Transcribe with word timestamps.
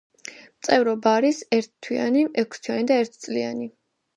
წევრობა 0.67 1.13
არის 1.17 1.43
ერთ 1.57 1.71
თვიანი, 1.89 2.25
ექვს 2.45 2.65
თვიანი 2.67 2.89
და 2.93 2.99
ერთ 3.05 3.21
წლიანი. 3.27 3.71